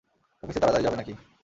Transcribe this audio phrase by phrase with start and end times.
[0.43, 1.13] অফিসে তাড়াতাড়ি যাবে না কি?